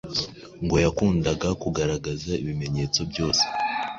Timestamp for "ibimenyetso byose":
2.41-3.43